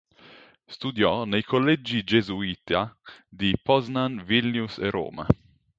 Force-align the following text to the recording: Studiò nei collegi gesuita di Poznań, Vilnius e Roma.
Studiò 0.65 1.25
nei 1.25 1.43
collegi 1.51 2.03
gesuita 2.03 2.81
di 3.29 3.55
Poznań, 3.55 4.23
Vilnius 4.23 4.79
e 4.79 4.89
Roma. 4.89 5.27